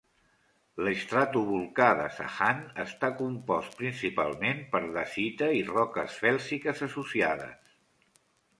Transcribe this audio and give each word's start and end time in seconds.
L'estratovolcà 0.85 1.89
de 1.99 2.07
Sahand 2.15 2.79
està 2.85 3.11
compost 3.21 3.77
principalment 3.83 4.65
per 4.73 4.83
dacita 4.97 5.53
i 5.61 5.63
roques 5.71 6.19
fèlsiques 6.25 6.85
associades. 6.91 7.73